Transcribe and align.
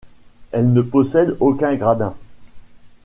Elle 0.51 0.73
ne 0.73 0.81
possède 0.81 1.37
aucun 1.39 1.75
gradin. 1.75 2.15